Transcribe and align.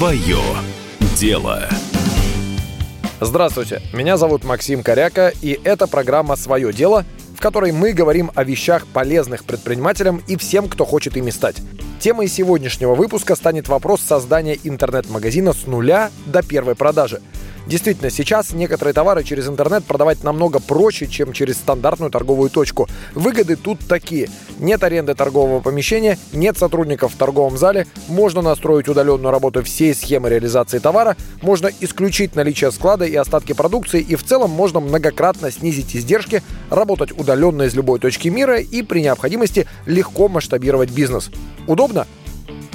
Свое 0.00 0.38
дело. 1.14 1.68
Здравствуйте, 3.20 3.82
меня 3.92 4.16
зовут 4.16 4.44
Максим 4.44 4.82
Коряка, 4.82 5.30
и 5.42 5.60
это 5.62 5.86
программа 5.86 6.36
«Свое 6.36 6.72
дело», 6.72 7.04
в 7.36 7.40
которой 7.42 7.72
мы 7.72 7.92
говорим 7.92 8.30
о 8.34 8.42
вещах, 8.42 8.86
полезных 8.86 9.44
предпринимателям 9.44 10.22
и 10.26 10.36
всем, 10.36 10.70
кто 10.70 10.86
хочет 10.86 11.18
ими 11.18 11.28
стать. 11.28 11.56
Темой 11.98 12.28
сегодняшнего 12.28 12.94
выпуска 12.94 13.36
станет 13.36 13.68
вопрос 13.68 14.00
создания 14.00 14.58
интернет-магазина 14.64 15.52
с 15.52 15.66
нуля 15.66 16.10
до 16.24 16.42
первой 16.42 16.76
продажи– 16.76 17.20
Действительно, 17.70 18.10
сейчас 18.10 18.52
некоторые 18.52 18.92
товары 18.92 19.22
через 19.22 19.46
интернет 19.46 19.84
продавать 19.84 20.24
намного 20.24 20.58
проще, 20.58 21.06
чем 21.06 21.32
через 21.32 21.54
стандартную 21.54 22.10
торговую 22.10 22.50
точку. 22.50 22.88
Выгоды 23.14 23.54
тут 23.54 23.78
такие. 23.86 24.28
Нет 24.58 24.82
аренды 24.82 25.14
торгового 25.14 25.60
помещения, 25.60 26.18
нет 26.32 26.58
сотрудников 26.58 27.14
в 27.14 27.16
торговом 27.16 27.56
зале, 27.56 27.86
можно 28.08 28.42
настроить 28.42 28.88
удаленную 28.88 29.30
работу 29.30 29.62
всей 29.62 29.94
схемы 29.94 30.30
реализации 30.30 30.80
товара, 30.80 31.16
можно 31.42 31.70
исключить 31.78 32.34
наличие 32.34 32.72
склада 32.72 33.04
и 33.04 33.14
остатки 33.14 33.52
продукции, 33.52 34.00
и 34.00 34.16
в 34.16 34.24
целом 34.24 34.50
можно 34.50 34.80
многократно 34.80 35.52
снизить 35.52 35.94
издержки, 35.94 36.42
работать 36.70 37.12
удаленно 37.16 37.62
из 37.62 37.74
любой 37.76 38.00
точки 38.00 38.26
мира 38.26 38.58
и 38.58 38.82
при 38.82 39.00
необходимости 39.00 39.68
легко 39.86 40.28
масштабировать 40.28 40.90
бизнес. 40.90 41.30
Удобно? 41.68 42.08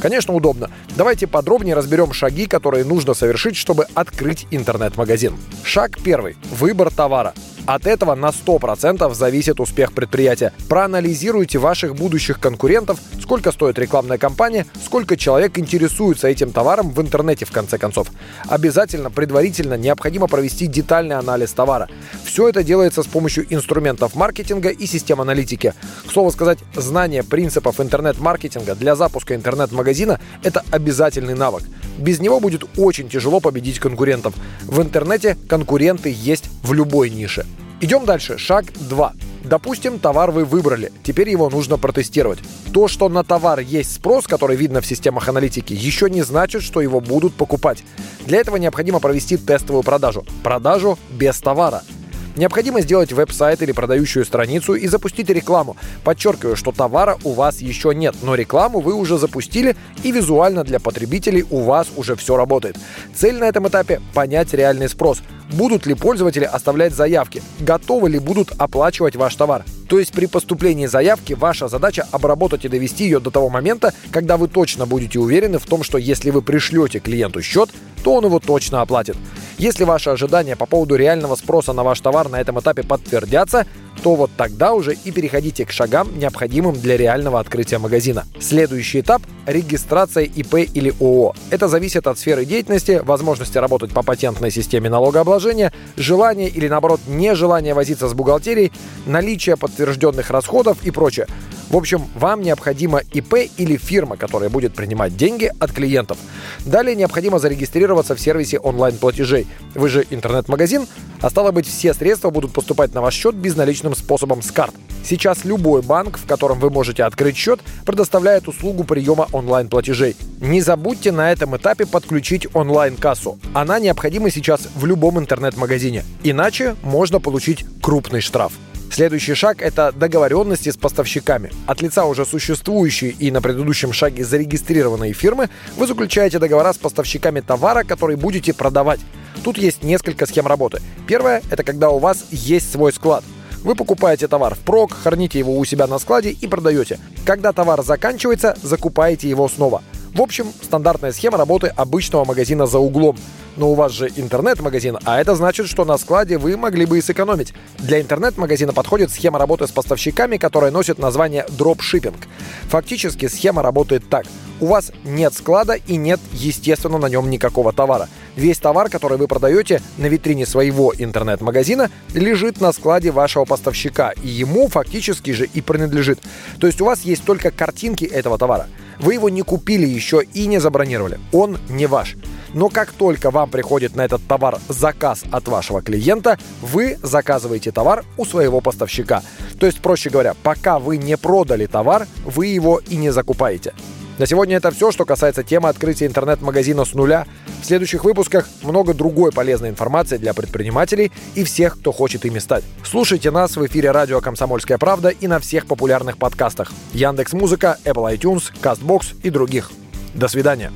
Конечно, 0.06 0.36
удобно. 0.36 0.70
Давайте 0.96 1.26
подробнее 1.26 1.74
разберем 1.74 2.14
шаги, 2.14 2.46
которые 2.46 2.86
нужно 2.86 3.16
совершить, 3.16 3.56
чтобы 3.56 3.88
открыть 3.96 4.46
интернет-магазин. 4.52 5.36
Шаг 5.64 5.98
первый. 6.04 6.38
Выбор 6.52 6.94
товара. 6.94 7.34
От 7.66 7.88
этого 7.88 8.14
на 8.14 8.30
100% 8.30 9.14
зависит 9.14 9.60
успех 9.60 9.92
предприятия. 9.92 10.54
Проанализируйте 10.70 11.58
ваших 11.58 11.96
будущих 11.96 12.40
конкурентов, 12.40 13.00
сколько 13.22 13.52
стоит 13.52 13.80
рекламная 13.80 14.20
кампания, 14.20 14.68
сколько 14.84 15.18
человек 15.18 15.58
интересуется 15.58 16.28
этим 16.28 16.52
товаром 16.52 16.92
в 16.92 17.02
интернете 17.02 17.46
в 17.46 17.52
конце 17.52 17.80
концов. 17.80 18.10
Обязательно 18.48 19.10
предварительно 19.10 19.76
необходимо 19.76 20.28
провести 20.28 20.68
детальный 20.68 21.16
анализ 21.16 21.54
товара. 21.54 21.90
Все 22.24 22.48
это 22.48 22.64
делается 22.64 23.02
с 23.02 23.08
помощью 23.08 23.52
инструментов 23.52 24.16
маркетинга 24.16 24.70
и 24.70 24.86
систем 24.86 25.20
аналитики. 25.20 25.74
К 26.08 26.12
слову 26.12 26.32
сказать, 26.32 26.60
знание 26.76 27.24
принципов 27.24 27.80
интернет-маркетинга 27.80 28.76
для 28.76 28.96
запуска 28.96 29.34
интернет-магазина– 29.34 30.20
это 30.44 30.64
обязательный 30.70 31.34
навык. 31.34 31.64
Без 31.98 32.20
него 32.20 32.40
будет 32.40 32.64
очень 32.78 33.10
тяжело 33.10 33.40
победить 33.40 33.80
конкурентов. 33.80 34.34
В 34.64 34.82
интернете 34.82 35.38
конкуренты 35.48 36.14
есть 36.16 36.46
в 36.64 36.74
любой 36.74 37.10
нише. 37.10 37.46
Идем 37.82 38.06
дальше. 38.06 38.38
Шаг 38.38 38.66
2. 38.90 39.14
Допустим, 39.44 40.00
товар 40.00 40.32
вы 40.32 40.44
выбрали, 40.44 40.92
теперь 41.04 41.30
его 41.30 41.50
нужно 41.50 41.78
протестировать. 41.78 42.40
То, 42.74 42.88
что 42.88 43.10
на 43.10 43.24
товар 43.24 43.60
есть 43.60 43.94
спрос, 43.94 44.26
который 44.26 44.56
видно 44.56 44.82
в 44.82 44.88
системах 44.88 45.30
аналитики, 45.30 45.74
еще 45.74 46.10
не 46.10 46.24
значит, 46.24 46.64
что 46.64 46.82
его 46.82 47.00
будут 47.00 47.36
покупать. 47.36 47.84
Для 48.26 48.40
этого 48.40 48.56
необходимо 48.56 49.00
провести 49.00 49.38
тестовую 49.38 49.84
продажу. 49.84 50.26
Продажу 50.44 50.98
без 51.12 51.40
товара– 51.40 51.84
Необходимо 52.36 52.82
сделать 52.82 53.14
веб-сайт 53.14 53.62
или 53.62 53.72
продающую 53.72 54.26
страницу 54.26 54.74
и 54.74 54.88
запустить 54.88 55.30
рекламу. 55.30 55.78
Подчеркиваю, 56.04 56.56
что 56.56 56.72
товара 56.72 57.18
у 57.24 57.32
вас 57.32 57.62
еще 57.62 57.96
нет, 57.96 58.16
но 58.22 58.36
рекламу 58.36 58.82
вы 58.82 58.94
уже 58.94 59.18
запустили 59.18 59.76
и 60.04 60.12
визуально 60.12 60.64
для 60.64 60.80
потребителей 60.80 61.46
у 61.50 61.62
вас 61.62 61.88
уже 61.96 62.16
все 62.16 62.36
работает. 62.36 62.78
Цель 63.14 63.36
на 63.36 63.46
этом 63.46 63.68
этапе– 63.68 64.02
понять 64.14 64.54
реальный 64.54 64.90
спрос. 64.90 65.22
Будут 65.54 65.86
ли 65.86 65.94
пользователи 65.94 66.44
оставлять 66.44 66.94
заявки? 66.94 67.42
Готовы 67.60 68.10
ли 68.10 68.20
будут 68.20 68.52
оплачивать 68.58 69.16
ваш 69.16 69.36
товар? 69.36 69.64
То 69.88 70.00
есть 70.00 70.12
при 70.12 70.26
поступлении 70.26 70.88
заявки 70.88 71.34
ваша 71.34 71.68
задача 71.68 72.08
обработать 72.12 72.66
и 72.66 72.70
довести 72.70 73.06
ее 73.06 73.20
до 73.20 73.32
того 73.32 73.50
момента, 73.50 73.94
когда 74.12 74.38
вы 74.38 74.48
точно 74.48 74.86
будете 74.86 75.20
уверены 75.20 75.60
в 75.60 75.66
том, 75.66 75.84
что 75.84 75.98
если 75.98 76.32
вы 76.32 76.42
пришлете 76.42 77.00
клиенту 77.00 77.42
счет, 77.42 77.70
то 78.04 78.16
он 78.16 78.26
его 78.26 78.40
точно 78.40 78.82
оплатит. 78.82 79.16
Если 79.58 79.86
ваши 79.86 80.10
ожидания 80.10 80.58
по 80.58 80.66
поводу 80.66 80.96
реального 80.96 81.36
спроса 81.36 81.72
на 81.72 81.84
ваш 81.84 82.02
товар 82.02 82.28
на 82.28 82.42
этом 82.42 82.60
этапе 82.60 82.84
подтвердятся, 82.84 83.66
то 84.04 84.16
вот 84.16 84.30
тогда 84.36 84.74
уже 84.74 84.94
и 84.94 85.12
переходите 85.12 85.66
к 85.66 85.72
шагам, 85.72 86.20
необходимым 86.20 86.76
для 86.76 86.98
реального 86.98 87.40
открытия 87.40 87.78
магазина. 87.78 88.26
Следующий 88.40 89.00
этап– 89.00 89.22
регистрация 89.46 90.26
ИП 90.26 90.56
или 90.56 90.94
ООО. 91.00 91.36
Это 91.52 91.70
зависит 91.70 92.06
от 92.06 92.20
сферы 92.20 92.44
деятельности, 92.44 93.02
возможности 93.04 93.58
работать 93.58 93.92
по 93.92 94.04
патентной 94.04 94.52
системе 94.52 94.90
налогообложения, 94.90 95.72
желания 95.96 96.50
или 96.50 96.68
наоборот 96.68 97.00
нежелания 97.08 97.74
возиться 97.74 98.10
с 98.10 98.14
бухгалтерией, 98.14 98.74
наличие 99.06 99.56
подтвержденных 99.56 100.32
расходов 100.32 100.84
и 100.84 100.92
прочее. 100.92 101.28
В 101.70 101.78
общем, 101.78 102.06
вам 102.16 102.42
необходимо 102.42 103.02
ИП 103.12 103.50
или 103.58 103.78
фирма, 103.78 104.18
которая 104.18 104.50
будет 104.50 104.74
принимать 104.74 105.18
деньги 105.18 105.52
от 105.60 105.72
клиентов. 105.72 106.18
Далее 106.66 106.96
необходимо 106.96 107.40
зарегистрироваться 107.40 108.16
в 108.16 108.20
сервисе 108.20 108.60
онлайн-платежей. 108.60 109.48
Вы 109.74 109.90
же 109.90 110.06
интернет-магазин, 110.10 110.88
а 111.22 111.30
стало 111.30 111.52
быть, 111.52 111.68
все 111.68 111.94
средства 111.94 112.30
будут 112.30 112.54
поступать 112.54 112.94
на 112.94 113.02
ваш 113.02 113.16
счет 113.16 113.36
безналичным 113.36 113.96
способом 113.96 114.42
с 114.42 114.52
карт. 114.52 114.76
Сейчас 115.04 115.46
любой 115.46 115.82
банк, 115.82 116.18
в 116.18 116.26
котором 116.26 116.60
вы 116.60 116.70
можете 116.70 117.04
открыть 117.04 117.38
счет, 117.38 117.60
предоставляет 117.86 118.48
услугу 118.48 118.84
приема 118.84 119.28
онлайн-платежей. 119.32 120.16
Не 120.42 120.62
забудьте 120.62 121.12
на 121.12 121.32
этом 121.32 121.56
этапе 121.56 121.86
подключить 121.86 122.48
онлайн-кассу. 122.56 123.38
Она 123.54 123.80
необходима 123.80 124.32
сейчас 124.32 124.68
в 124.76 124.86
любом 124.86 125.20
интернет-магазине. 125.20 126.04
Иначе 126.24 126.76
можно 126.82 127.20
получить 127.20 127.66
крупный 127.82 128.22
штраф. 128.22 128.54
Следующий 128.92 129.34
шаг– 129.34 129.58
это 129.62 129.92
договоренности 129.92 130.70
с 130.70 130.78
поставщиками. 130.78 131.52
От 131.68 131.82
лица 131.82 132.06
уже 132.06 132.26
существующей 132.26 133.10
и 133.10 133.30
на 133.30 133.42
предыдущем 133.42 133.92
шаге 133.92 134.24
зарегистрированной 134.24 135.12
фирмы 135.14 135.50
вы 135.76 135.88
заключаете 135.88 136.40
договора 136.40 136.72
с 136.72 136.78
поставщиками 136.78 137.42
товара, 137.42 137.84
который 137.84 138.16
будете 138.16 138.54
продавать. 138.54 139.02
Тут 139.44 139.58
есть 139.58 139.84
несколько 139.84 140.26
схем 140.26 140.48
работы. 140.48 140.82
Первое– 141.08 141.42
это 141.52 141.64
когда 141.64 141.90
у 141.90 142.00
вас 142.00 142.26
есть 142.32 142.72
свой 142.72 142.94
склад. 142.94 143.24
Вы 143.64 143.76
покупаете 143.76 144.28
товар 144.28 144.56
в 144.56 144.60
прок, 144.60 144.94
храните 144.94 145.40
его 145.40 145.58
у 145.58 145.66
себя 145.66 145.88
на 145.88 146.00
складе 146.00 146.30
и 146.30 146.48
продаете. 146.48 147.00
Когда 147.26 147.52
товар 147.52 147.84
заканчивается, 147.84 148.56
закупаете 148.62 149.28
его 149.28 149.50
снова. 149.50 149.82
В 150.16 150.22
общем, 150.22 150.54
стандартная 150.62 151.12
схема 151.12 151.38
работы 151.38 151.68
обычного 151.68 152.24
магазина 152.24 152.66
за 152.68 152.80
углом– 152.80 153.18
но 153.58 153.72
у 153.72 153.74
вас 153.74 153.92
же 153.92 154.12
интернет-магазин, 154.16 154.98
а 155.04 155.20
это 155.20 155.36
значит, 155.36 155.68
что 155.68 155.86
на 155.86 155.98
складе 155.98 156.38
вы 156.38 156.58
могли 156.58 156.86
бы 156.86 156.98
и 156.98 157.02
сэкономить. 157.02 157.54
Для 157.80 158.02
интернет-магазина 158.02 158.74
подходит 158.74 159.12
схема 159.12 159.40
работы 159.40 159.68
с 159.68 159.72
поставщиками, 159.72 160.38
которая 160.38 160.72
носит 160.72 161.00
название 161.00 161.46
дропшиппинг. 161.50 162.28
Фактически 162.64 163.28
схема 163.28 163.62
работает 163.62 164.08
так. 164.10 164.26
У 164.60 164.68
вас 164.68 164.92
нет 165.04 165.34
склада 165.34 165.74
и 165.74 165.98
нет, 165.98 166.20
естественно, 166.32 166.98
на 166.98 167.08
нем 167.08 167.30
никакого 167.30 167.74
товара. 167.74 168.10
Весь 168.36 168.58
товар, 168.58 168.90
который 168.90 169.18
вы 169.18 169.28
продаете 169.28 169.82
на 169.98 170.06
витрине 170.08 170.46
своего 170.46 170.94
интернет-магазина, 170.98 171.90
лежит 172.14 172.62
на 172.62 172.72
складе 172.74 173.12
вашего 173.12 173.46
поставщика, 173.46 174.12
и 174.12 174.28
ему 174.28 174.68
фактически 174.68 175.32
же 175.32 175.46
и 175.46 175.62
принадлежит. 175.62 176.20
То 176.60 176.68
есть 176.68 176.82
у 176.82 176.86
вас 176.86 177.02
есть 177.02 177.24
только 177.24 177.52
картинки 177.52 178.06
этого 178.06 178.38
товара. 178.38 178.68
Вы 179.00 179.16
его 179.16 179.30
не 179.30 179.42
купили 179.42 179.86
еще 179.86 180.24
и 180.24 180.48
не 180.48 180.60
забронировали. 180.60 181.20
Он 181.32 181.58
не 181.70 181.86
ваш. 181.86 182.16
Но 182.54 182.70
как 182.70 182.92
только 182.92 183.32
вам 183.32 183.50
приходит 183.50 183.96
на 183.96 184.06
этот 184.06 184.26
товар 184.28 184.60
заказ 184.70 185.24
от 185.32 185.48
вашего 185.48 185.82
клиента, 185.82 186.40
вы 186.62 186.98
заказываете 187.02 187.72
товар 187.72 188.06
у 188.18 188.26
своего 188.26 188.62
поставщика. 188.62 189.24
То 189.60 189.66
есть, 189.66 189.82
проще 189.82 190.10
говоря, 190.10 190.36
пока 190.42 190.80
вы 190.80 190.98
не 190.98 191.18
продали 191.18 191.66
товар, 191.66 192.08
вы 192.24 192.48
его 192.48 192.82
и 192.88 192.96
не 192.96 193.10
закупаете. 193.10 193.74
На 194.18 194.26
сегодня 194.26 194.56
это 194.56 194.72
все, 194.72 194.92
что 194.92 195.04
касается 195.04 195.44
темы 195.44 195.68
открытия 195.68 196.06
интернет-магазина 196.06 196.86
с 196.86 196.94
нуля. 196.94 197.26
В 197.62 197.66
следующих 197.66 198.06
выпусках 198.06 198.48
много 198.64 198.94
другой 198.94 199.32
полезной 199.32 199.70
информации 199.70 200.18
для 200.18 200.34
предпринимателей 200.34 201.12
и 201.36 201.44
всех, 201.44 201.78
кто 201.80 201.92
хочет 201.92 202.26
ими 202.26 202.40
стать. 202.40 202.64
Слушайте 202.84 203.30
нас 203.32 203.58
в 203.58 203.66
эфире 203.66 203.92
радио 203.92 204.22
«Комсомольская 204.22 204.78
правда» 204.78 205.10
и 205.10 205.28
на 205.28 205.40
всех 205.40 205.66
популярных 205.66 206.18
подкастах. 206.18 206.72
Яндекс 206.94 207.34
Музыка, 207.34 207.78
Apple 207.84 208.18
iTunes, 208.18 208.54
CastBox 208.62 209.16
и 209.24 209.30
других. 209.30 209.72
До 210.14 210.30
свидания. 210.30 210.72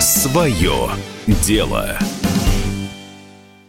Свое 0.00 0.88
дело. 1.26 1.98